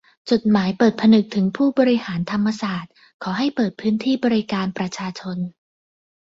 [0.29, 5.37] จดหมายเปิดผนึกถึงผู้บริหารธรรมศาสตร์ขอให้เปิดพื้นที่บริการประชาชน